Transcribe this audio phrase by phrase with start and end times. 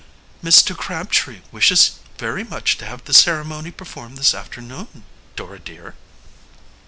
[0.43, 0.75] "Mr.
[0.75, 5.93] Crabtree wishes very much to have the ceremony performed this afternoon, Dora dear."